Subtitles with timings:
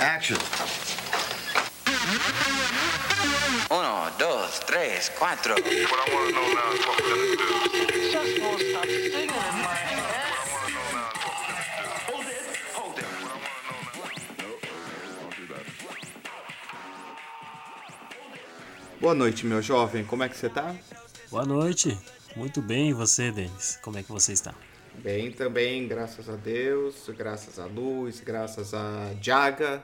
[0.00, 0.36] Action.
[3.70, 5.54] Uno, dos, tres, cuatro.
[5.54, 8.10] What I want to know now is what we're gonna do.
[8.12, 10.02] Just won't stop singing in my head.
[19.00, 20.04] Boa noite, meu jovem.
[20.04, 20.74] Como é que você tá?
[21.30, 21.96] Boa noite.
[22.34, 23.78] Muito bem, e você, Denis?
[23.82, 24.54] Como é que você está?
[25.02, 29.82] Bem também, graças a Deus, graças à luz, graças a Jaga.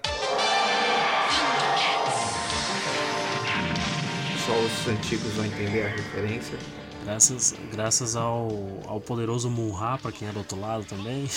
[4.44, 6.58] Só os antigos vão entender a referência.
[7.04, 8.48] Graças, graças ao,
[8.86, 11.26] ao poderoso Munra, pra quem é do outro lado também.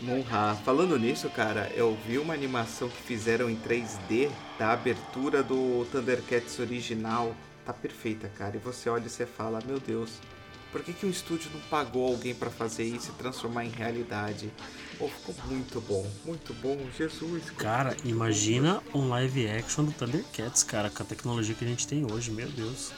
[0.00, 0.54] Monra.
[0.64, 6.58] Falando nisso, cara, eu vi uma animação que fizeram em 3D da abertura do Thundercats
[6.58, 7.34] original.
[7.64, 8.56] Tá perfeita, cara.
[8.56, 10.12] E você olha e você fala, meu Deus,
[10.70, 14.50] por que, que um estúdio não pagou alguém pra fazer isso e transformar em realidade?
[14.98, 17.50] Pô, ficou muito bom, muito bom, Jesus.
[17.56, 22.04] Cara, imagina um live action do Thundercats, cara, com a tecnologia que a gente tem
[22.10, 22.90] hoje, meu Deus.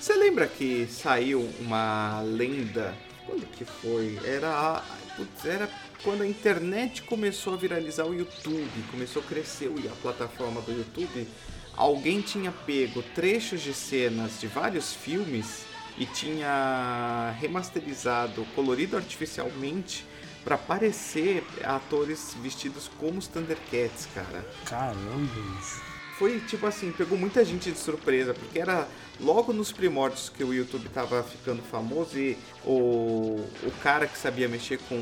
[0.00, 2.94] Você lembra que saiu uma lenda?
[3.26, 4.18] Quando que foi?
[4.24, 4.82] Era,
[5.16, 5.70] putz, era
[6.02, 10.72] quando a internet começou a viralizar o YouTube, começou a crescer o- a plataforma do
[10.72, 11.26] YouTube.
[11.74, 15.64] Alguém tinha pego trechos de cenas de vários filmes
[15.96, 20.04] e tinha remasterizado, colorido artificialmente
[20.44, 25.93] para parecer atores vestidos como os Thundercats, cara Caramba, bicho.
[26.18, 28.86] Foi tipo assim, pegou muita gente de surpresa, porque era
[29.20, 34.48] logo nos primórdios que o YouTube tava ficando famoso e o, o cara que sabia
[34.48, 34.96] mexer com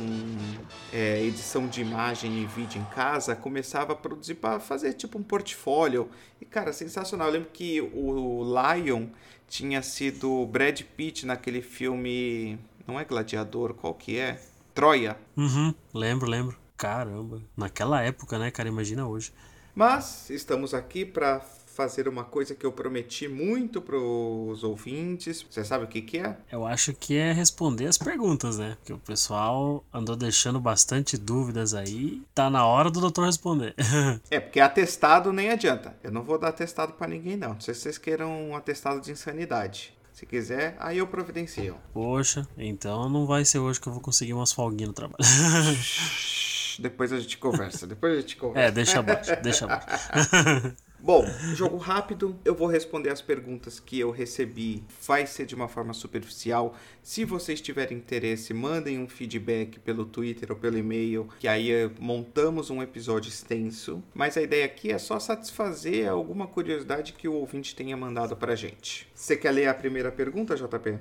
[0.92, 5.22] é, edição de imagem e vídeo em casa começava a produzir para fazer tipo um
[5.22, 6.08] portfólio.
[6.40, 7.28] E cara, sensacional.
[7.28, 9.06] Eu lembro que o Lion
[9.48, 12.58] tinha sido Brad Pitt naquele filme.
[12.86, 14.40] Não é Gladiador, qual que é?
[14.74, 15.16] Troia.
[15.36, 16.58] Uhum, lembro, lembro.
[16.76, 17.42] Caramba.
[17.56, 18.68] Naquela época, né, cara?
[18.68, 19.32] Imagina hoje.
[19.74, 21.40] Mas estamos aqui para
[21.72, 25.44] fazer uma coisa que eu prometi muito pros ouvintes.
[25.50, 26.36] Você sabe o que que é?
[26.50, 28.76] Eu acho que é responder as perguntas, né?
[28.78, 32.22] Porque o pessoal andou deixando bastante dúvidas aí.
[32.34, 33.74] Tá na hora do doutor responder.
[34.30, 35.94] É, porque atestado nem adianta.
[36.02, 37.54] Eu não vou dar atestado para ninguém não.
[37.54, 39.94] Não sei se vocês queiram um atestado de insanidade.
[40.12, 41.76] Se quiser, aí eu providencio.
[41.92, 45.16] Poxa, então não vai ser hoje que eu vou conseguir umas folguinhas no trabalho.
[46.80, 47.86] Depois a gente conversa.
[47.86, 48.68] Depois a gente conversa.
[48.68, 50.76] É, deixa abaixo, deixa abaixo.
[51.04, 52.38] Bom, jogo rápido.
[52.44, 54.84] Eu vou responder as perguntas que eu recebi.
[55.04, 56.76] Vai ser de uma forma superficial.
[57.02, 61.90] Se vocês tiverem interesse, mandem um feedback pelo Twitter ou pelo e-mail, que aí eh,
[61.98, 64.00] montamos um episódio extenso.
[64.14, 68.54] Mas a ideia aqui é só satisfazer alguma curiosidade que o ouvinte tenha mandado pra
[68.54, 69.08] gente.
[69.12, 71.00] Você quer ler a primeira pergunta, JP?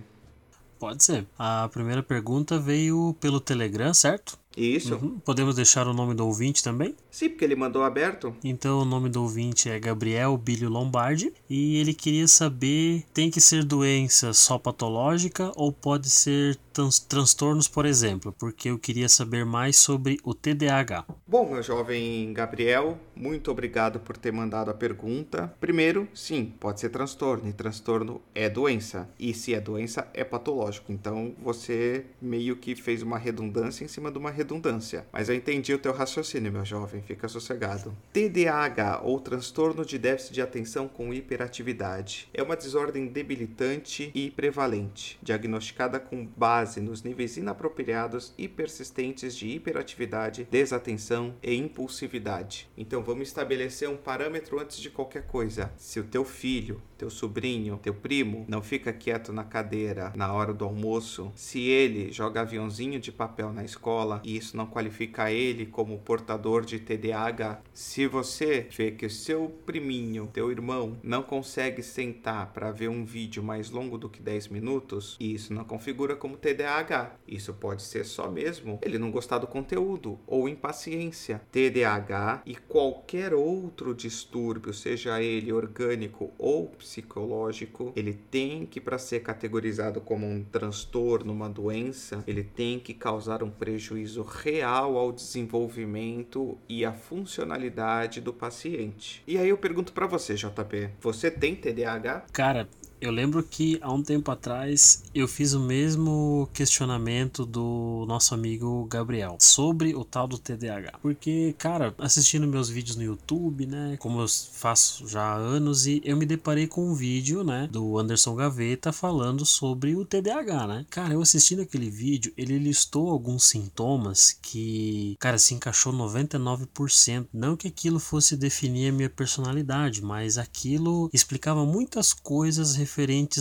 [0.80, 1.28] Pode ser.
[1.38, 4.41] A primeira pergunta veio pelo Telegram, certo?
[4.56, 4.96] Isso.
[4.96, 5.18] Uhum.
[5.20, 6.96] Podemos deixar o nome do ouvinte também?
[7.10, 8.36] Sim, porque ele mandou aberto.
[8.44, 13.40] Então o nome do ouvinte é Gabriel Bilho Lombardi e ele queria saber tem que
[13.40, 19.46] ser doença só patológica ou pode ser trans- transtornos, por exemplo, porque eu queria saber
[19.46, 21.06] mais sobre o TDAH.
[21.28, 25.54] Bom, meu jovem Gabriel, muito obrigado por ter mandado a pergunta.
[25.60, 29.08] Primeiro, sim, pode ser transtorno, e transtorno é doença.
[29.20, 30.92] E se é doença, é patológico.
[30.92, 35.06] Então você meio que fez uma redundância em cima de uma redundância.
[35.14, 37.96] Mas eu entendi o teu raciocínio, meu jovem, fica sossegado.
[38.12, 45.20] TDAH, ou transtorno de déficit de atenção com hiperatividade, é uma desordem debilitante e prevalente,
[45.22, 52.68] diagnosticada com base nos níveis inapropriados e persistentes de hiperatividade, desatenção e impulsividade.
[52.76, 55.70] Então vamos estabelecer um parâmetro antes de qualquer coisa.
[55.76, 60.54] Se o teu filho, teu sobrinho, teu primo não fica quieto na cadeira na hora
[60.54, 65.66] do almoço, se ele joga aviãozinho de papel na escola e isso não qualifica ele
[65.66, 71.84] como portador de TDAH, se você vê que o seu priminho, teu irmão, não consegue
[71.84, 76.38] sentar para ver um vídeo mais longo do que 10 minutos, isso não configura como
[76.38, 77.16] TDAH.
[77.28, 81.42] Isso pode ser só mesmo ele não gostar do conteúdo ou impaciência.
[81.52, 83.01] TDAH e qualquer
[83.34, 90.44] outro distúrbio, seja ele orgânico ou psicológico, ele tem que para ser categorizado como um
[90.44, 98.22] transtorno, uma doença, ele tem que causar um prejuízo real ao desenvolvimento e à funcionalidade
[98.22, 99.24] do paciente.
[99.28, 102.26] E aí eu pergunto para você, JP, você tem TDAH?
[102.32, 102.68] Cara,
[103.02, 108.86] Eu lembro que há um tempo atrás eu fiz o mesmo questionamento do nosso amigo
[108.86, 111.00] Gabriel sobre o tal do TDAH.
[111.02, 116.00] Porque, cara, assistindo meus vídeos no YouTube, né, como eu faço já há anos, e
[116.06, 120.86] eu me deparei com um vídeo, né, do Anderson Gaveta falando sobre o TDAH, né?
[120.88, 127.26] Cara, eu assistindo aquele vídeo, ele listou alguns sintomas que, cara, se encaixou 99%.
[127.34, 132.91] Não que aquilo fosse definir a minha personalidade, mas aquilo explicava muitas coisas referentes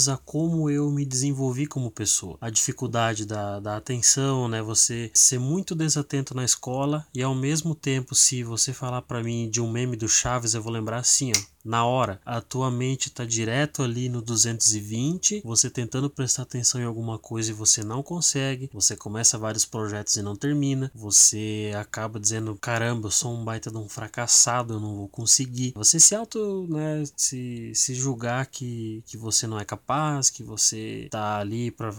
[0.08, 2.38] a como eu me desenvolvi como pessoa.
[2.40, 4.62] A dificuldade da, da atenção, né?
[4.62, 9.48] Você ser muito desatento na escola e ao mesmo tempo, se você falar para mim
[9.50, 12.20] de um meme do Chaves, eu vou lembrar assim, ó na hora.
[12.24, 17.50] A tua mente está direto ali no 220, você tentando prestar atenção em alguma coisa
[17.50, 23.06] e você não consegue, você começa vários projetos e não termina, você acaba dizendo, caramba,
[23.06, 25.72] eu sou um baita de um fracassado, eu não vou conseguir.
[25.74, 31.08] Você se auto, né, se, se julgar que, que você não é capaz, que você
[31.10, 31.90] tá ali para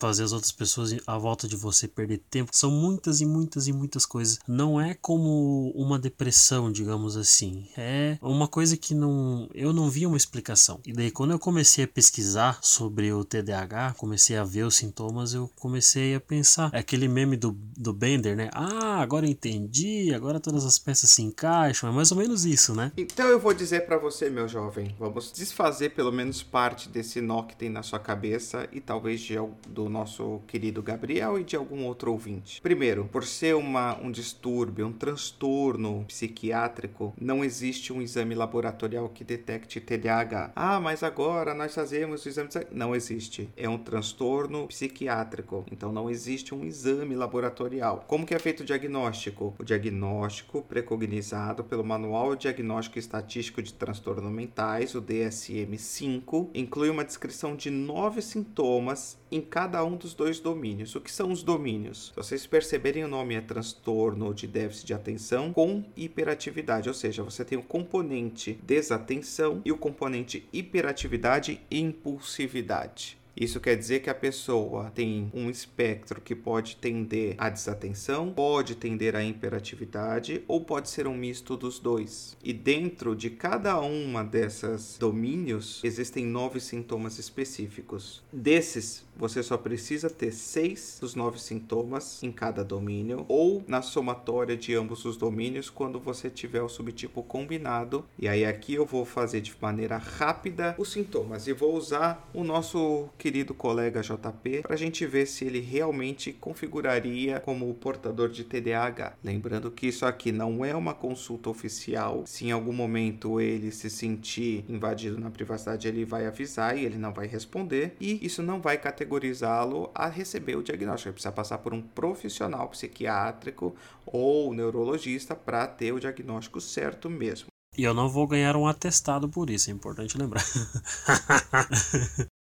[0.00, 2.50] fazer as outras pessoas à volta de você perder tempo.
[2.52, 4.38] São muitas e muitas e muitas coisas.
[4.48, 7.68] Não é como uma depressão, digamos assim.
[7.76, 10.80] É uma coisa que não eu não vi uma explicação.
[10.86, 15.34] E daí quando eu comecei a pesquisar sobre o TDAH, comecei a ver os sintomas,
[15.34, 16.70] eu comecei a pensar.
[16.72, 18.48] É aquele meme do, do Bender, né?
[18.52, 21.88] Ah, agora entendi, agora todas as peças se encaixam.
[21.88, 22.92] É mais ou menos isso, né?
[22.96, 27.42] Então eu vou dizer para você, meu jovem, vamos desfazer pelo menos parte desse nó
[27.42, 29.34] que tem na sua cabeça e talvez de,
[29.68, 32.60] do nosso querido Gabriel e de algum outro ouvinte.
[32.60, 39.24] Primeiro, por ser uma, um distúrbio, um transtorno psiquiátrico, não existe um exame laboratorial que
[39.24, 40.52] detecte TDAH.
[40.54, 42.48] Ah, mas agora nós fazemos o exame.
[42.70, 43.48] Não existe.
[43.56, 45.64] É um transtorno psiquiátrico.
[45.70, 48.04] Então não existe um exame laboratorial.
[48.06, 49.54] Como que é feito o diagnóstico?
[49.58, 57.56] O diagnóstico precognizado pelo Manual Diagnóstico Estatístico de Transtornos Mentais, o DSM-5, inclui uma descrição
[57.56, 60.94] de nove sintomas em cada um dos dois domínios.
[60.94, 62.08] O que são os domínios?
[62.08, 67.22] Se vocês perceberem, o nome é transtorno de déficit de atenção com hiperatividade, ou seja,
[67.22, 73.20] você tem o componente desatenção e o componente hiperatividade e impulsividade.
[73.40, 78.74] Isso quer dizer que a pessoa tem um espectro que pode tender à desatenção, pode
[78.74, 82.36] tender à hiperatividade ou pode ser um misto dos dois.
[82.44, 88.22] E dentro de cada uma dessas domínios existem nove sintomas específicos.
[88.30, 94.56] Desses, você só precisa ter seis dos nove sintomas em cada domínio ou na somatória
[94.56, 98.02] de ambos os domínios quando você tiver o subtipo combinado.
[98.18, 102.42] E aí aqui eu vou fazer de maneira rápida os sintomas e vou usar o
[102.42, 108.42] nosso querido colega JP para a gente ver se ele realmente configuraria como portador de
[108.42, 109.18] TDAH.
[109.22, 112.24] Lembrando que isso aqui não é uma consulta oficial.
[112.26, 116.96] Se em algum momento ele se sentir invadido na privacidade, ele vai avisar e ele
[116.96, 117.94] não vai responder.
[118.00, 118.78] E isso não vai
[119.10, 121.08] categorizá-lo a receber o diagnóstico.
[121.08, 123.74] Ele precisa passar por um profissional psiquiátrico
[124.06, 127.48] ou neurologista para ter o diagnóstico certo mesmo.
[127.76, 130.44] E eu não vou ganhar um atestado por isso, é importante lembrar.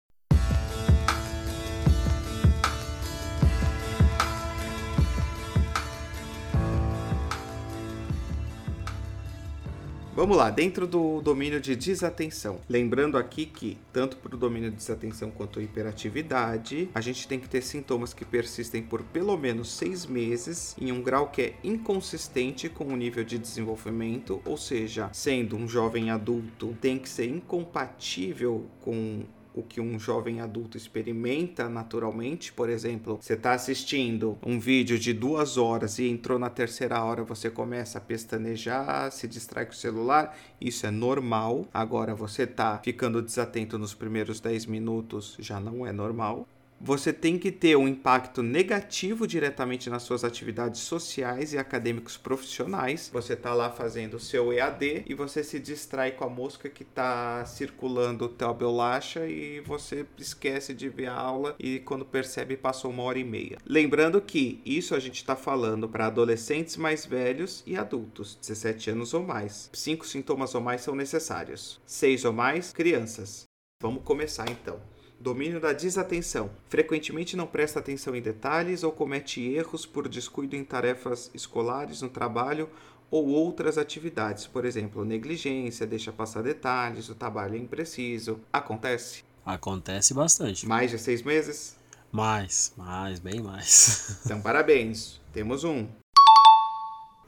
[10.15, 12.61] Vamos lá, dentro do domínio de desatenção.
[12.69, 17.49] Lembrando aqui que, tanto para o domínio de desatenção quanto hiperatividade, a gente tem que
[17.49, 22.69] ter sintomas que persistem por pelo menos seis meses, em um grau que é inconsistente
[22.69, 28.67] com o nível de desenvolvimento, ou seja, sendo um jovem adulto, tem que ser incompatível
[28.79, 32.51] com o que um jovem adulto experimenta naturalmente.
[32.51, 37.23] Por exemplo, você está assistindo um vídeo de duas horas e entrou na terceira hora,
[37.23, 41.65] você começa a pestanejar, se distrai com o celular, isso é normal.
[41.73, 46.45] Agora, você está ficando desatento nos primeiros 10 minutos, já não é normal
[46.85, 53.09] você tem que ter um impacto negativo diretamente nas suas atividades sociais e acadêmicos profissionais.
[53.11, 56.83] Você está lá fazendo o seu EAD e você se distrai com a mosca que
[56.83, 62.91] está circulando tua bolacha e você esquece de ver a aula e quando percebe passou
[62.91, 63.57] uma hora e meia.
[63.65, 69.11] Lembrando que isso a gente está falando para adolescentes mais velhos e adultos, 17 anos
[69.11, 69.71] ou mais.
[69.73, 71.81] Cinco sintomas ou mais são necessários.
[71.83, 73.45] Seis ou mais, crianças.
[73.81, 74.79] Vamos começar então.
[75.25, 76.51] Domínio da desatenção.
[76.69, 82.09] Frequentemente não presta atenção em detalhes ou comete erros por descuido em tarefas escolares, no
[82.09, 82.69] trabalho
[83.09, 84.45] ou outras atividades.
[84.45, 88.39] Por exemplo, negligência, deixa passar detalhes, o trabalho é impreciso.
[88.53, 89.23] Acontece?
[89.43, 90.67] Acontece bastante.
[90.67, 91.75] Mais de seis meses?
[92.11, 94.19] Mais, mais, bem mais.
[94.25, 95.19] Então, parabéns.
[95.33, 95.87] Temos um.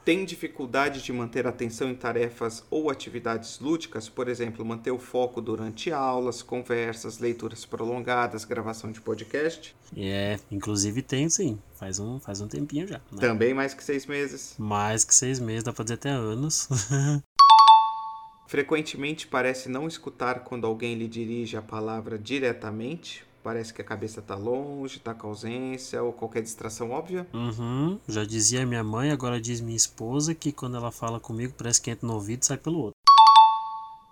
[0.07, 5.41] Tem dificuldade de manter atenção em tarefas ou atividades lúdicas, por exemplo, manter o foco
[5.41, 9.75] durante aulas, conversas, leituras prolongadas, gravação de podcast?
[9.97, 11.59] É, inclusive tem sim.
[11.75, 13.01] Faz um, faz um tempinho já.
[13.11, 13.19] Né?
[13.19, 14.55] Também mais que seis meses.
[14.57, 16.69] Mais que seis meses, dá pra dizer até anos.
[18.47, 23.26] Frequentemente parece não escutar quando alguém lhe dirige a palavra diretamente.
[23.47, 27.25] Parece que a cabeça tá longe, tá com ausência ou qualquer distração óbvia.
[27.33, 27.97] uhum.
[28.05, 31.89] Já dizia minha mãe, agora diz minha esposa que quando ela fala comigo parece que
[31.89, 32.97] entra no ouvido e sai pelo outro.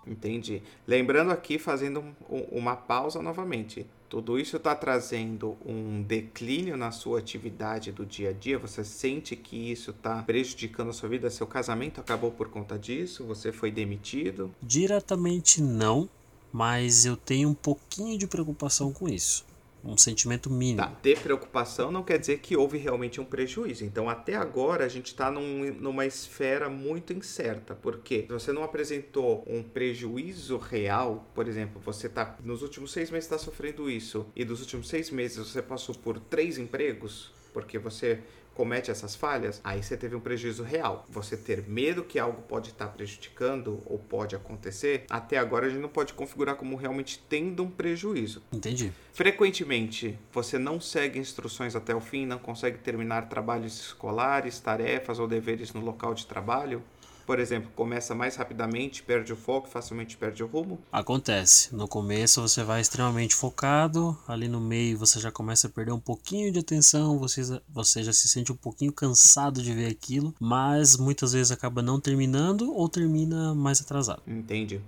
[0.06, 0.62] Entendi.
[0.86, 3.84] Lembrando aqui, fazendo um- um- uma pausa novamente.
[4.08, 8.56] Tudo isso está trazendo um declínio na sua atividade do dia a dia.
[8.56, 11.28] Você sente que isso está prejudicando a sua vida?
[11.28, 13.24] Seu casamento acabou por conta disso?
[13.24, 14.54] Você foi demitido?
[14.62, 16.08] Diretamente não,
[16.52, 19.44] mas eu tenho um pouquinho de preocupação com isso.
[19.84, 20.78] Um sentimento mínimo.
[20.78, 23.84] Tá, ter preocupação não quer dizer que houve realmente um prejuízo.
[23.84, 27.74] Então, até agora, a gente está num, numa esfera muito incerta.
[27.74, 33.10] Porque se você não apresentou um prejuízo real, por exemplo, você tá nos últimos seis
[33.10, 37.78] meses está sofrendo isso, e dos últimos seis meses você passou por três empregos, porque
[37.78, 38.20] você
[38.56, 41.04] comete essas falhas, aí você teve um prejuízo real.
[41.10, 45.80] Você ter medo que algo pode estar prejudicando ou pode acontecer, até agora a gente
[45.80, 48.42] não pode configurar como realmente tendo um prejuízo.
[48.50, 48.90] Entendi.
[49.12, 55.28] Frequentemente, você não segue instruções até o fim, não consegue terminar trabalhos escolares, tarefas ou
[55.28, 56.82] deveres no local de trabalho.
[57.26, 60.78] Por exemplo, começa mais rapidamente, perde o foco, facilmente perde o rumo.
[60.92, 61.74] Acontece.
[61.74, 65.98] No começo você vai extremamente focado, ali no meio você já começa a perder um
[65.98, 70.96] pouquinho de atenção, você, você já se sente um pouquinho cansado de ver aquilo, mas
[70.96, 74.22] muitas vezes acaba não terminando ou termina mais atrasado.
[74.24, 74.80] Entende?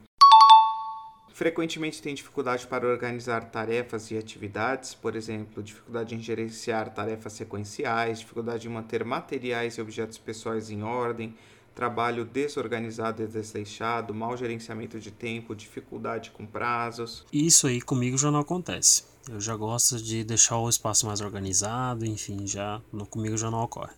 [1.38, 8.18] Frequentemente tem dificuldade para organizar tarefas e atividades, por exemplo, dificuldade em gerenciar tarefas sequenciais,
[8.20, 11.36] dificuldade em manter materiais e objetos pessoais em ordem,
[11.78, 17.24] trabalho desorganizado e desleixado, mau gerenciamento de tempo, dificuldade com prazos.
[17.32, 19.04] Isso aí comigo já não acontece.
[19.30, 23.62] Eu já gosto de deixar o espaço mais organizado, enfim, já no, comigo já não
[23.62, 23.92] ocorre.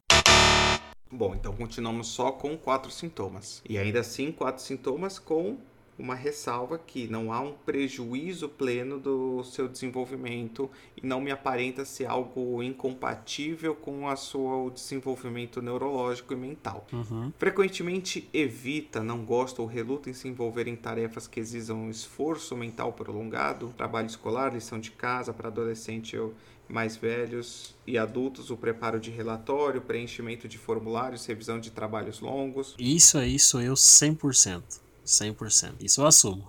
[1.10, 3.62] Bom, então continuamos só com quatro sintomas.
[3.66, 5.56] E ainda assim, quatro sintomas com
[6.00, 11.84] uma ressalva que não há um prejuízo pleno do seu desenvolvimento e não me aparenta
[11.84, 16.86] ser algo incompatível com a seu desenvolvimento neurológico e mental.
[16.92, 17.32] Uhum.
[17.38, 22.56] Frequentemente evita, não gosta ou reluta em se envolver em tarefas que exijam um esforço
[22.56, 26.34] mental prolongado, trabalho escolar, lição de casa para adolescente ou
[26.70, 32.76] mais velhos e adultos, o preparo de relatório, preenchimento de formulários, revisão de trabalhos longos.
[32.78, 34.62] Isso aí sou eu 100%.
[35.04, 35.74] 100%.
[35.80, 36.46] Isso eu assumo.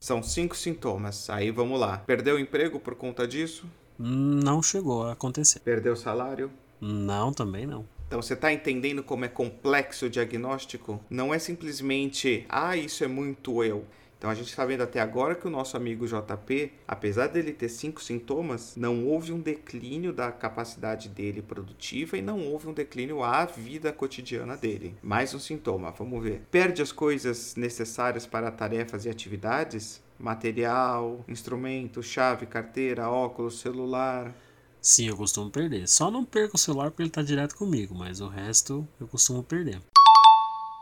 [0.00, 1.28] São cinco sintomas.
[1.30, 1.98] Aí vamos lá.
[1.98, 3.66] Perdeu o emprego por conta disso?
[3.98, 5.60] Não chegou a acontecer.
[5.60, 6.50] Perdeu o salário?
[6.80, 7.86] Não, também não.
[8.06, 11.00] Então você está entendendo como é complexo o diagnóstico?
[11.10, 13.84] Não é simplesmente, ah, isso é muito eu.
[14.26, 17.68] Então a gente está vendo até agora que o nosso amigo JP, apesar dele ter
[17.68, 23.22] cinco sintomas, não houve um declínio da capacidade dele produtiva e não houve um declínio
[23.22, 24.96] à vida cotidiana dele.
[25.00, 26.42] Mais um sintoma, vamos ver.
[26.50, 30.02] Perde as coisas necessárias para tarefas e atividades?
[30.18, 34.34] Material, instrumento, chave, carteira, óculos, celular.
[34.82, 35.86] Sim, eu costumo perder.
[35.86, 39.44] Só não perco o celular porque ele tá direto comigo, mas o resto eu costumo
[39.44, 39.80] perder.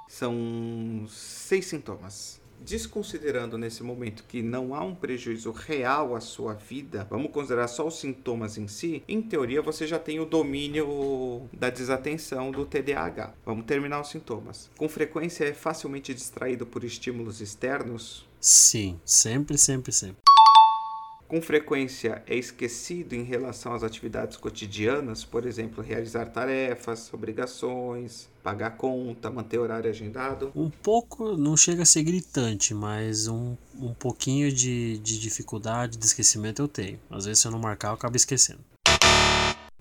[0.08, 2.42] São seis sintomas.
[2.64, 7.87] Desconsiderando nesse momento que não há um prejuízo real à sua vida, vamos considerar só
[7.87, 9.02] os sintomas em si.
[9.06, 13.35] Em teoria, você já tem o domínio da desatenção do TDAH.
[13.44, 14.71] Vamos terminar os sintomas.
[14.78, 18.26] Com frequência, é facilmente distraído por estímulos externos.
[18.40, 20.33] Sim, sempre, sempre, sempre.
[21.34, 28.76] Com frequência é esquecido em relação às atividades cotidianas, por exemplo, realizar tarefas, obrigações, pagar
[28.76, 30.52] conta, manter horário agendado.
[30.54, 36.06] Um pouco, não chega a ser gritante, mas um, um pouquinho de, de dificuldade, de
[36.06, 37.00] esquecimento eu tenho.
[37.10, 38.60] Às vezes se eu não marcar, eu acabo esquecendo.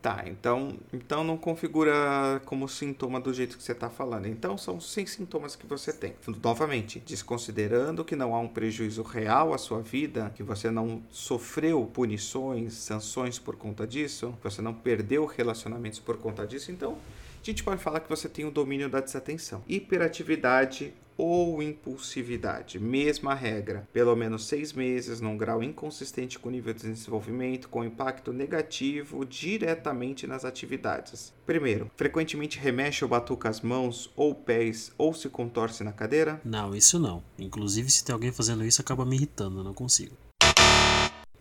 [0.03, 4.27] Tá, então, então não configura como sintoma do jeito que você está falando.
[4.27, 6.13] Então são seis sintomas que você tem.
[6.43, 11.85] Novamente, desconsiderando que não há um prejuízo real à sua vida, que você não sofreu
[11.85, 16.97] punições, sanções por conta disso, que você não perdeu relacionamentos por conta disso, então
[17.41, 19.63] a gente pode falar que você tem o domínio da desatenção.
[19.69, 22.79] Hiperatividade ou impulsividade.
[22.79, 23.87] Mesma regra.
[23.93, 29.25] Pelo menos seis meses, num grau inconsistente com o nível de desenvolvimento, com impacto negativo
[29.25, 31.33] diretamente nas atividades.
[31.45, 36.41] Primeiro, frequentemente remexe ou batuca as mãos ou pés ou se contorce na cadeira.
[36.43, 37.23] Não, isso não.
[37.37, 40.15] Inclusive, se tem alguém fazendo isso, acaba me irritando, eu não consigo.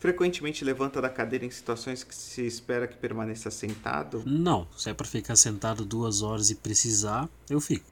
[0.02, 4.24] Frequentemente levanta da cadeira em situações que se espera que permaneça sentado.
[4.26, 7.91] Não, se é pra ficar sentado duas horas e precisar, eu fico.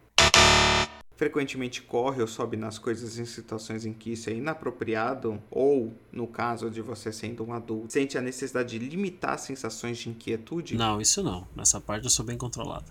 [1.21, 6.27] Frequentemente corre ou sobe nas coisas em situações em que isso é inapropriado, ou, no
[6.27, 10.79] caso de você sendo um adulto, sente a necessidade de limitar sensações de inquietude.
[10.79, 11.47] Não, isso não.
[11.55, 12.87] Nessa parte eu sou bem controlado.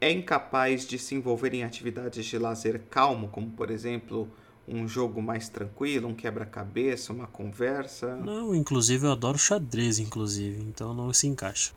[0.00, 4.28] É incapaz de se envolver em atividades de lazer calmo, como por exemplo
[4.66, 8.16] um jogo mais tranquilo, um quebra-cabeça, uma conversa.
[8.16, 11.72] Não, inclusive eu adoro xadrez, inclusive, então não se encaixa.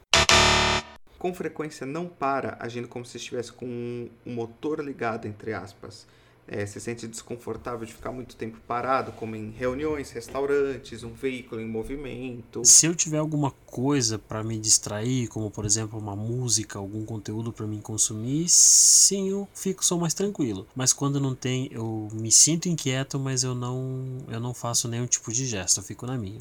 [1.17, 6.05] Com frequência não para, agindo como se estivesse com um um motor ligado, entre aspas.
[6.49, 11.59] É, se sente desconfortável de ficar muito tempo parado, como em reuniões, restaurantes, um veículo
[11.59, 12.61] em movimento.
[12.63, 17.51] Se eu tiver alguma coisa pra me distrair, como por exemplo uma música, algum conteúdo
[17.51, 20.65] pra mim consumir, sim, eu fico só mais tranquilo.
[20.73, 25.05] Mas quando não tem, eu me sinto inquieto, mas eu não, eu não faço nenhum
[25.05, 26.39] tipo de gesto, eu fico na minha.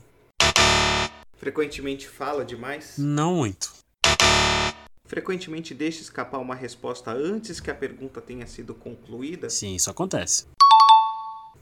[1.37, 2.95] Frequentemente fala demais.
[2.97, 3.73] Não muito.
[5.07, 9.49] Frequentemente deixa escapar uma resposta antes que a pergunta tenha sido concluída.
[9.49, 10.47] Sim, isso acontece.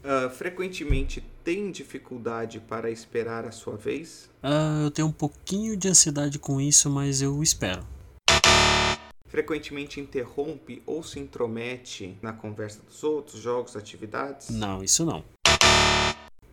[0.03, 4.29] Ah, frequentemente tem dificuldade para esperar a sua vez.
[4.41, 7.85] Ah, eu tenho um pouquinho de ansiedade com isso, mas eu espero.
[9.27, 14.49] Frequentemente interrompe ou se intromete na conversa dos outros, jogos, atividades.
[14.49, 15.23] Não, isso não.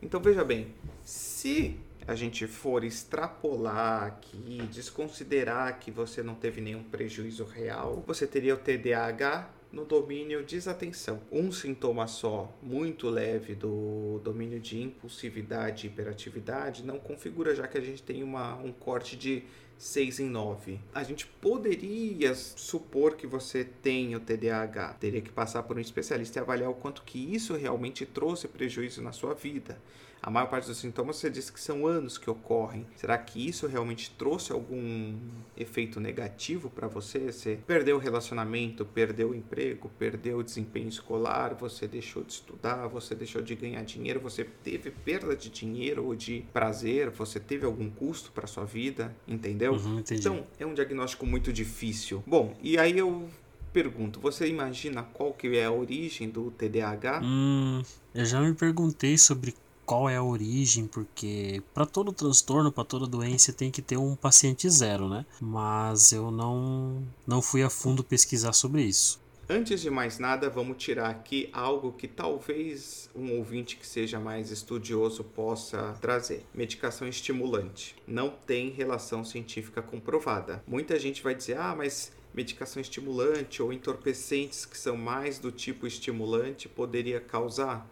[0.02, 6.82] Então veja bem, se a gente for extrapolar aqui, desconsiderar que você não teve nenhum
[6.82, 11.20] prejuízo real, você teria o TDAH no domínio desatenção.
[11.32, 17.78] Um sintoma só, muito leve do domínio de impulsividade e hiperatividade, não configura já que
[17.78, 19.44] a gente tem uma, um corte de
[19.78, 20.78] 6 em 9.
[20.94, 24.94] A gente poderia supor que você tem o TDAH.
[24.94, 29.02] Teria que passar por um especialista e avaliar o quanto que isso realmente trouxe prejuízo
[29.02, 29.80] na sua vida.
[30.22, 32.86] A maior parte dos sintomas você disse que são anos que ocorrem.
[32.94, 35.16] Será que isso realmente trouxe algum
[35.56, 37.32] efeito negativo para você?
[37.32, 42.86] Você perdeu o relacionamento, perdeu o emprego, perdeu o desempenho escolar, você deixou de estudar,
[42.86, 47.66] você deixou de ganhar dinheiro, você teve perda de dinheiro ou de prazer, você teve
[47.66, 49.72] algum custo para sua vida, entendeu?
[49.72, 50.04] Uhum.
[50.08, 52.22] Então, é um diagnóstico muito difícil.
[52.24, 53.28] Bom, e aí eu
[53.72, 57.22] pergunto, você imagina qual que é a origem do TDAH?
[57.24, 57.82] Hum,
[58.14, 59.54] eu já me perguntei sobre
[59.92, 64.16] qual é a origem, porque para todo transtorno, para toda doença tem que ter um
[64.16, 65.26] paciente zero, né?
[65.38, 69.20] Mas eu não não fui a fundo pesquisar sobre isso.
[69.46, 74.50] Antes de mais nada, vamos tirar aqui algo que talvez um ouvinte que seja mais
[74.50, 76.46] estudioso possa trazer.
[76.54, 77.94] Medicação estimulante.
[78.06, 80.64] Não tem relação científica comprovada.
[80.66, 85.86] Muita gente vai dizer: "Ah, mas medicação estimulante ou entorpecentes que são mais do tipo
[85.86, 87.86] estimulante poderia causar?"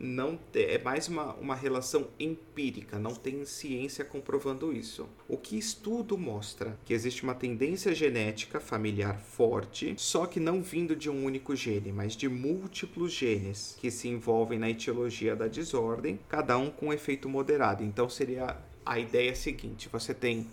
[0.00, 5.06] Não é mais uma, uma relação empírica, não tem ciência comprovando isso.
[5.28, 10.96] O que estudo mostra que existe uma tendência genética familiar forte, só que não vindo
[10.96, 16.18] de um único gene, mas de múltiplos genes que se envolvem na etiologia da desordem,
[16.28, 17.84] cada um com efeito moderado.
[17.84, 20.46] Então seria a ideia seguinte: você tem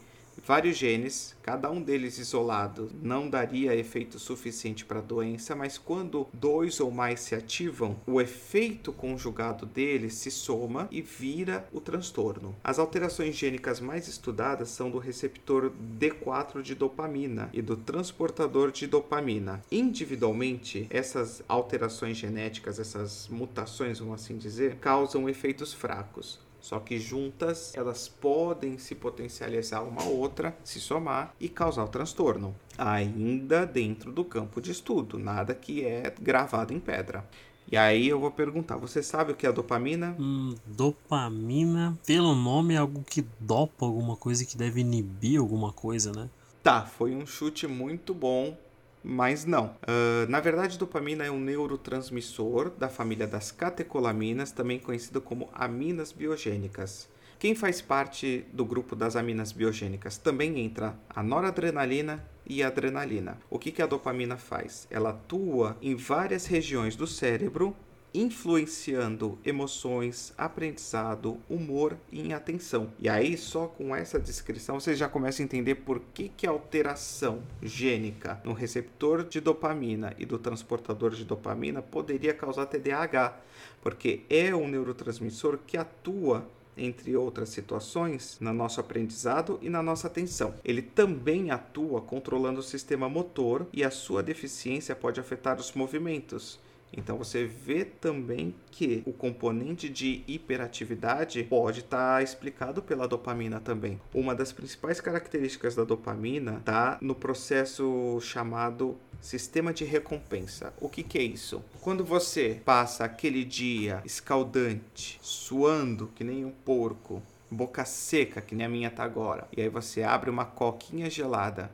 [0.45, 6.28] vários genes, cada um deles isolado não daria efeito suficiente para a doença, mas quando
[6.34, 12.56] dois ou mais se ativam, o efeito conjugado deles se soma e vira o transtorno.
[12.63, 18.88] As alterações gênicas mais estudadas são do receptor D4 de dopamina e do transportador de
[18.88, 19.62] dopamina.
[19.71, 26.47] Individualmente, essas alterações genéticas, essas mutações, vamos assim dizer, causam efeitos fracos.
[26.68, 32.54] Só que juntas elas podem se potencializar uma outra, se somar e causar o transtorno.
[32.78, 37.26] Ainda dentro do campo de estudo, nada que é gravado em pedra.
[37.72, 40.14] E aí eu vou perguntar: você sabe o que é dopamina?
[40.20, 46.12] Hum, dopamina, pelo nome, é algo que dopa alguma coisa que deve inibir alguma coisa,
[46.12, 46.30] né?
[46.62, 48.58] Tá, foi um chute muito bom,
[49.08, 49.76] mas não.
[49.84, 56.12] Ah, na verdade, dopamina é um neurotransmissor da família das catecolaminas, também conhecido como aminas
[56.12, 57.08] biogênicas.
[57.39, 63.38] Quem faz parte do grupo das aminas biogênicas também entra a noradrenalina e a adrenalina.
[63.50, 64.88] O que, que a dopamina faz?
[64.89, 67.76] Ela atua em várias regiões do cérebro,
[68.18, 72.92] influenciando emoções, aprendizado, humor e atenção.
[73.00, 76.50] E aí, só com essa descrição, você já começa a entender por que, que a
[76.50, 83.38] alteração gênica no receptor de dopamina e do transportador de dopamina poderia causar TDAH,
[83.84, 86.44] porque é um neurotransmissor que atua
[86.76, 90.54] entre outras situações, no nosso aprendizado e na nossa atenção.
[90.64, 96.60] Ele também atua controlando o sistema motor e a sua deficiência pode afetar os movimentos.
[96.91, 104.00] Então você vê também que o componente de hiperatividade pode estar explicado pela dopamina também.
[104.13, 110.73] Uma das principais características da dopamina está no processo chamado sistema de recompensa.
[110.80, 111.63] O que, que é isso?
[111.82, 118.65] Quando você passa aquele dia escaldante, suando que nem um porco, boca seca que nem
[118.65, 121.71] a minha tá agora, e aí você abre uma coquinha gelada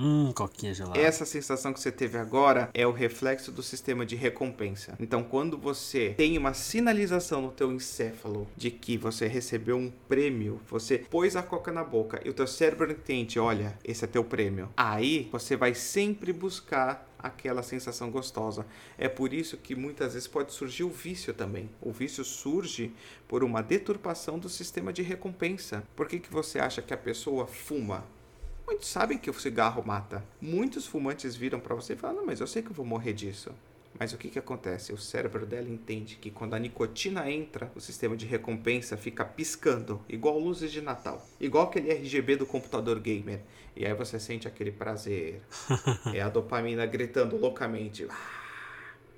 [0.00, 0.96] Hum, coquinha gelada.
[0.96, 4.96] Essa sensação que você teve agora é o reflexo do sistema de recompensa.
[5.00, 10.60] Então, quando você tem uma sinalização no teu encéfalo de que você recebeu um prêmio,
[10.70, 14.22] você pôs a coca na boca e o teu cérebro entende, olha, esse é teu
[14.22, 14.68] prêmio.
[14.76, 18.64] Aí, você vai sempre buscar aquela sensação gostosa.
[18.96, 21.68] É por isso que muitas vezes pode surgir o vício também.
[21.80, 22.92] O vício surge
[23.26, 25.82] por uma deturpação do sistema de recompensa.
[25.96, 28.04] Por que, que você acha que a pessoa fuma?
[28.68, 30.22] Muitos sabem que o cigarro mata.
[30.38, 33.14] Muitos fumantes viram para você e falam: Não, mas eu sei que eu vou morrer
[33.14, 33.50] disso.
[33.98, 34.92] Mas o que, que acontece?
[34.92, 40.02] O cérebro dela entende que quando a nicotina entra, o sistema de recompensa fica piscando,
[40.06, 43.40] igual luzes de Natal, igual aquele RGB do computador gamer.
[43.74, 45.40] E aí você sente aquele prazer.
[46.12, 48.06] é a dopamina gritando loucamente.
[48.10, 48.37] Ah,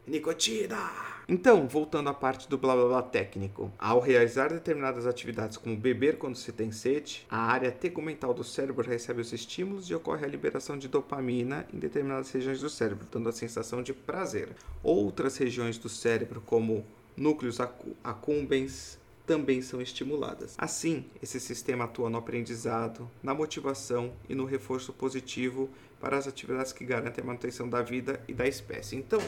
[0.06, 1.10] nicotina!
[1.28, 6.18] Então, voltando à parte do blá blá blá técnico, ao realizar determinadas atividades como beber
[6.18, 10.28] quando se tem sede, a área tegumental do cérebro recebe os estímulos e ocorre a
[10.28, 14.48] liberação de dopamina em determinadas regiões do cérebro, dando a sensação de prazer.
[14.82, 16.84] Outras regiões do cérebro, como
[17.16, 17.58] núcleos
[18.02, 20.56] accumbens, também são estimuladas.
[20.58, 26.72] Assim, esse sistema atua no aprendizado, na motivação e no reforço positivo para as atividades
[26.72, 28.96] que garantem a manutenção da vida e da espécie.
[28.96, 29.20] Então,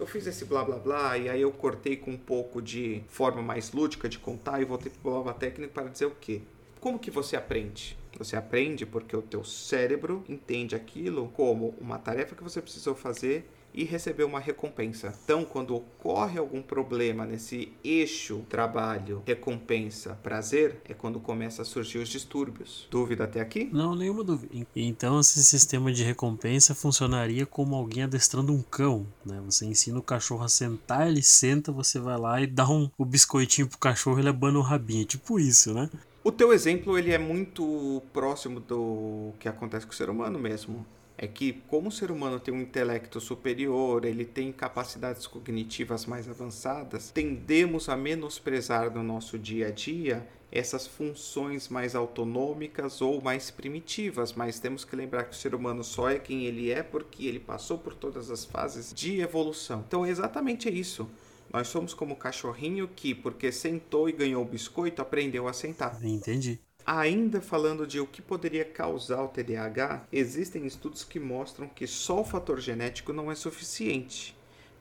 [0.00, 3.42] eu fiz esse blá blá blá e aí eu cortei com um pouco de forma
[3.42, 6.40] mais lúdica de contar e voltei para blá técnico para dizer o quê?
[6.80, 7.98] Como que você aprende?
[8.16, 13.46] Você aprende porque o teu cérebro entende aquilo como uma tarefa que você precisou fazer
[13.72, 15.14] e receber uma recompensa.
[15.24, 21.98] Então, quando ocorre algum problema nesse eixo trabalho, recompensa, prazer, é quando começa a surgir
[21.98, 22.88] os distúrbios.
[22.90, 23.68] Dúvida até aqui?
[23.72, 24.66] Não, nenhuma dúvida.
[24.74, 29.40] Então, esse sistema de recompensa funcionaria como alguém adestrando um cão, né?
[29.44, 33.04] Você ensina o cachorro a sentar, ele senta, você vai lá e dá um, o
[33.04, 35.90] biscoitinho pro cachorro, ele abana o rabinho, tipo isso, né?
[36.22, 40.84] O teu exemplo ele é muito próximo do que acontece com o ser humano mesmo
[41.22, 46.26] é que como o ser humano tem um intelecto superior, ele tem capacidades cognitivas mais
[46.26, 53.50] avançadas, tendemos a menosprezar no nosso dia a dia essas funções mais autonômicas ou mais
[53.50, 57.26] primitivas, mas temos que lembrar que o ser humano só é quem ele é porque
[57.26, 59.84] ele passou por todas as fases de evolução.
[59.86, 61.06] Então é exatamente isso.
[61.52, 66.02] Nós somos como o cachorrinho que, porque sentou e ganhou o biscoito, aprendeu a sentar.
[66.02, 66.58] Entendi.
[66.86, 72.20] Ainda falando de o que poderia causar o TDAH, existem estudos que mostram que só
[72.20, 74.36] o fator genético não é suficiente.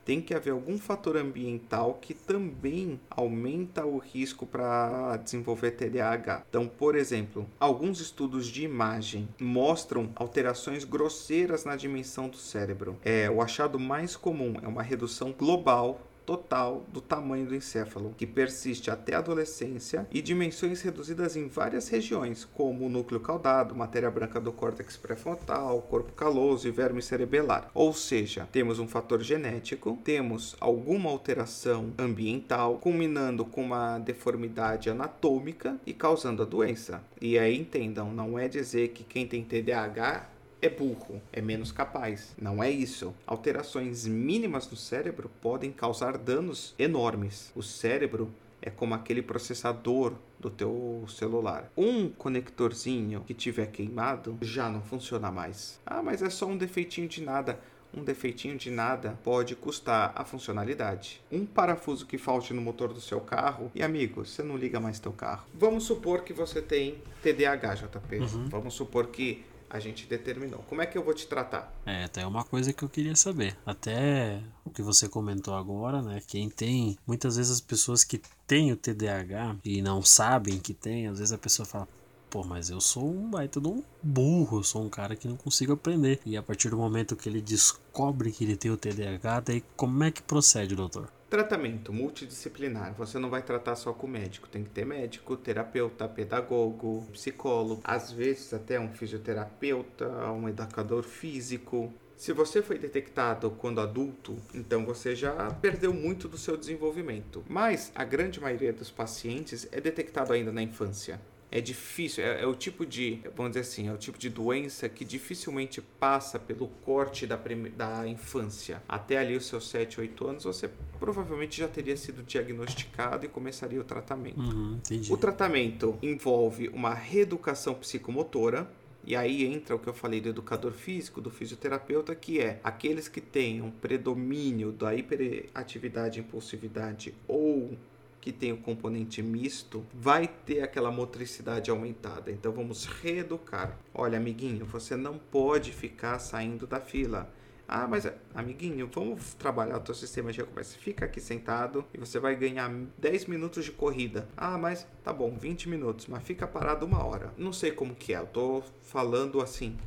[0.10, 6.46] Tem que haver algum fator ambiental que também aumenta o risco para desenvolver TDAH.
[6.50, 12.98] Então, por exemplo, alguns estudos de imagem mostram alterações grosseiras na dimensão do cérebro.
[13.04, 18.28] É, o achado mais comum é uma redução global total do tamanho do encéfalo, que
[18.28, 24.12] persiste até a adolescência, e dimensões reduzidas em várias regiões, como o núcleo caudado, matéria
[24.12, 27.72] branca do córtex pré-frontal, corpo caloso e verme cerebelar.
[27.74, 35.80] Ou seja, temos um fator genético, temos alguma alteração ambiental, culminando com uma deformidade anatômica
[35.84, 37.02] e causando a doença.
[37.20, 42.36] E aí entendam, não é dizer que quem tem TDAH é burro, é menos capaz.
[42.40, 43.14] Não é isso.
[43.26, 47.52] Alterações mínimas no cérebro podem causar danos enormes.
[47.56, 51.72] O cérebro é como aquele processador do teu celular.
[51.78, 55.80] Um conectorzinho que tiver queimado já não funciona mais.
[55.86, 57.60] Ah, mas é só um defeitinho de nada.
[57.92, 61.22] Um defeitinho de nada pode custar a funcionalidade.
[61.32, 65.00] Um parafuso que falte no motor do seu carro e amigo, você não liga mais
[65.00, 65.48] teu carro.
[65.54, 68.20] Vamos supor que você tem TDAH, JP.
[68.20, 68.46] Uhum.
[68.50, 70.64] Vamos supor que a gente determinou.
[70.68, 71.74] Como é que eu vou te tratar?
[71.86, 73.56] É, até uma coisa que eu queria saber.
[73.66, 76.22] Até o que você comentou agora, né?
[76.28, 81.08] Quem tem, muitas vezes as pessoas que têm o TDAH e não sabem que tem,
[81.08, 81.88] às vezes a pessoa fala,
[82.30, 85.36] pô, mas eu sou um baita de um burro, eu sou um cara que não
[85.36, 86.20] consigo aprender.
[86.26, 90.04] E a partir do momento que ele descobre que ele tem o TDAH, daí como
[90.04, 91.12] é que procede, doutor?
[91.30, 92.96] Tratamento multidisciplinar.
[92.96, 94.50] Você não vai tratar só com médico.
[94.50, 101.94] Tem que ter médico, terapeuta, pedagogo, psicólogo, às vezes até um fisioterapeuta, um educador físico.
[102.18, 107.44] Se você foi detectado quando adulto, então você já perdeu muito do seu desenvolvimento.
[107.48, 111.22] Mas a grande maioria dos pacientes é detectado ainda na infância.
[111.52, 114.88] É difícil, é, é, o tipo de, vamos dizer assim, é o tipo de doença
[114.88, 117.40] que dificilmente passa pelo corte da,
[117.76, 118.84] da infância.
[118.88, 123.82] Até ali os seus 7, 8 anos, você provavelmente já teria sido diagnosticado e começaria
[123.82, 124.40] o tratamento.
[124.40, 128.70] Uhum, o tratamento envolve uma reeducação psicomotora,
[129.04, 133.08] e aí entra o que eu falei do educador físico, do fisioterapeuta, que é aqueles
[133.08, 137.76] que têm um predomínio da hiperatividade, impulsividade ou
[138.22, 142.32] que tem o componente misto, vai ter aquela motricidade aumentada.
[142.32, 143.78] Então vamos reeducar.
[143.94, 147.32] Olha, amiguinho, você não pode ficar saindo da fila.
[147.72, 150.76] Ah, mas amiguinho, vamos trabalhar o teu sistema de recompensa.
[150.80, 154.28] Fica aqui sentado e você vai ganhar 10 minutos de corrida.
[154.36, 157.32] Ah, mas tá bom, 20 minutos, mas fica parado uma hora.
[157.38, 159.78] Não sei como que é, eu tô falando assim,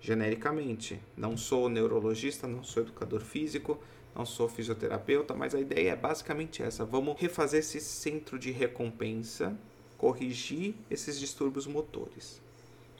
[0.00, 1.00] genericamente.
[1.16, 3.78] Não sou neurologista, não sou educador físico,
[4.14, 6.84] não sou fisioterapeuta, mas a ideia é basicamente essa.
[6.84, 9.56] Vamos refazer esse centro de recompensa,
[9.96, 12.40] corrigir esses distúrbios motores.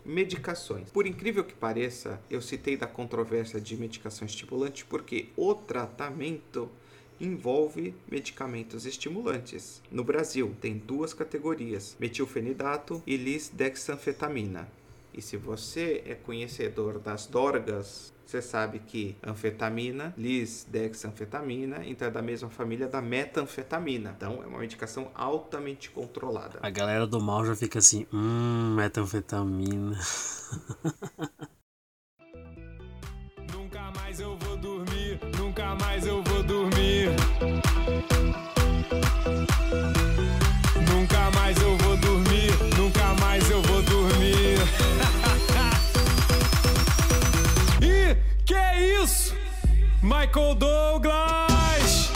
[0.05, 0.91] Medicações.
[0.91, 6.71] Por incrível que pareça, eu citei da controvérsia de medicação estimulante porque o tratamento
[7.21, 9.83] envolve medicamentos estimulantes.
[9.91, 14.69] No Brasil, tem duas categorias: metilfenidato e lisdexanfetamina.
[15.13, 22.23] E se você é conhecedor das dorgas, você sabe que anfetamina, lisdexanfetamina, então é da
[22.23, 24.15] mesma família da metanfetamina.
[24.17, 26.61] Então é uma medicação altamente controlada.
[26.63, 29.99] A galera do mal já fica assim, hum, metanfetamina.
[50.41, 52.11] Michael Douglas!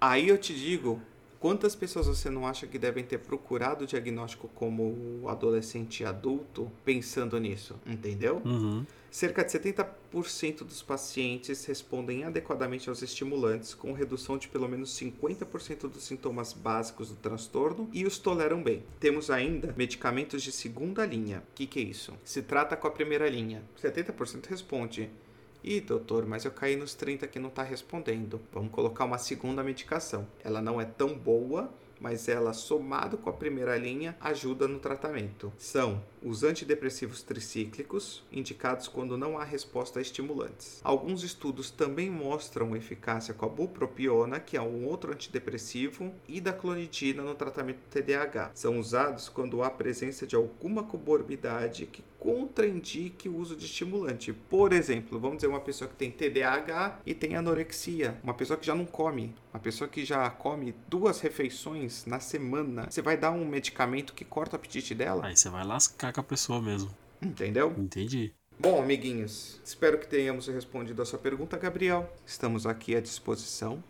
[0.00, 1.00] Aí eu te digo,
[1.40, 6.70] quantas pessoas você não acha que devem ter procurado o diagnóstico como adolescente e adulto
[6.84, 8.40] pensando nisso, entendeu?
[8.44, 8.84] Uhum.
[9.10, 15.88] Cerca de 70% dos pacientes respondem adequadamente aos estimulantes, com redução de pelo menos 50%
[15.88, 18.82] dos sintomas básicos do transtorno e os toleram bem.
[19.00, 21.42] Temos ainda medicamentos de segunda linha.
[21.50, 22.12] O que, que é isso?
[22.24, 23.62] Se trata com a primeira linha.
[23.82, 25.08] 70% responde.
[25.68, 28.40] Ih, doutor, mas eu caí nos 30 que não está respondendo.
[28.52, 30.24] Vamos colocar uma segunda medicação.
[30.44, 35.52] Ela não é tão boa, mas ela, somado com a primeira linha, ajuda no tratamento.
[35.58, 40.80] São os antidepressivos tricíclicos, indicados quando não há resposta a estimulantes.
[40.84, 46.52] Alguns estudos também mostram eficácia com a bupropiona, que é um outro antidepressivo, e da
[46.52, 48.52] clonidina no tratamento do TDAH.
[48.54, 54.32] São usados quando há presença de alguma comorbidade que contraindique o uso de estimulante.
[54.32, 58.66] Por exemplo, vamos dizer uma pessoa que tem TDAH e tem anorexia, uma pessoa que
[58.66, 62.88] já não come, uma pessoa que já come duas refeições na semana.
[62.90, 65.24] Você vai dar um medicamento que corta o apetite dela?
[65.24, 66.90] Aí você vai lascar com a pessoa mesmo.
[67.22, 67.72] Entendeu?
[67.78, 68.34] Entendi.
[68.58, 72.12] Bom, amiguinhos, espero que tenhamos respondido a sua pergunta, Gabriel.
[72.26, 73.84] Estamos aqui à disposição.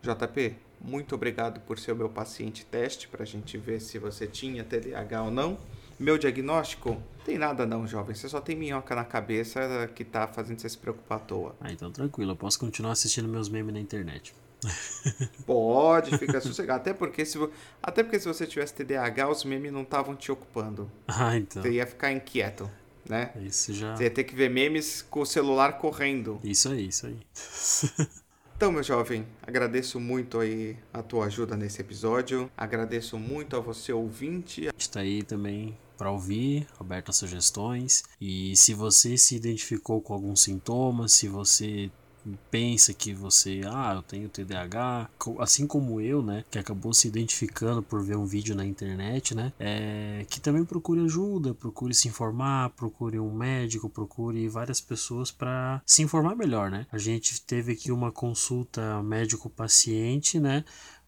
[0.00, 4.26] JP, muito obrigado por ser o meu paciente teste para a gente ver se você
[4.26, 5.58] tinha TDAH ou não.
[5.98, 7.02] Meu diagnóstico?
[7.24, 8.14] Tem nada não, jovem.
[8.14, 11.56] Você só tem minhoca na cabeça que tá fazendo você se preocupar à toa.
[11.60, 12.32] Ah, então tranquilo.
[12.32, 14.34] Eu posso continuar assistindo meus memes na internet.
[15.46, 16.80] Pode, fica sossegado.
[16.80, 17.38] Até porque, se,
[17.82, 20.90] até porque se você tivesse TDAH, os memes não estavam te ocupando.
[21.08, 21.62] Ah, então.
[21.62, 22.70] Você ia ficar inquieto,
[23.08, 23.32] né?
[23.40, 23.96] Isso já.
[23.96, 26.38] Você ia ter que ver memes com o celular correndo.
[26.44, 27.18] Isso aí, isso aí.
[28.56, 32.50] Então, meu jovem, agradeço muito aí a tua ajuda nesse episódio.
[32.56, 34.70] Agradeço muito a você, ouvinte.
[34.78, 38.04] Está aí também para ouvir, aberto a sugestões.
[38.20, 41.90] E se você se identificou com algum sintoma, se você
[42.50, 47.82] pensa que você, ah, eu tenho TDAH, assim como eu, né, que acabou se identificando
[47.82, 52.70] por ver um vídeo na internet, né, é, que também procure ajuda, procure se informar,
[52.70, 56.86] procure um médico, procure várias pessoas para se informar melhor, né.
[56.90, 60.64] A gente teve aqui uma consulta médico-paciente, né,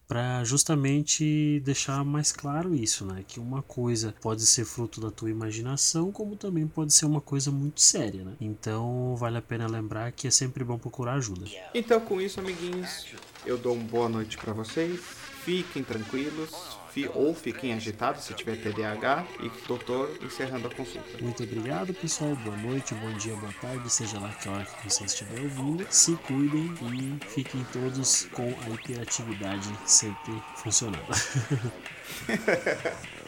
[0.09, 3.23] para justamente deixar mais claro isso, né?
[3.27, 7.51] Que uma coisa pode ser fruto da tua imaginação, como também pode ser uma coisa
[7.51, 8.33] muito séria, né?
[8.41, 11.45] Então vale a pena lembrar que é sempre bom procurar ajuda.
[11.75, 13.05] Então com isso, amiguinhos,
[13.45, 15.18] eu dou uma boa noite para vocês.
[15.43, 16.49] Fiquem tranquilos,
[16.91, 21.17] fi, ou fiquem agitados se tiver TDAH e doutor encerrando a consulta.
[21.21, 22.35] Muito obrigado, pessoal.
[22.37, 25.85] Boa noite, bom dia, boa tarde, seja lá que hora que você estiver ouvindo.
[25.89, 31.07] Se cuidem e fiquem todos com a hiperatividade sempre funcionando.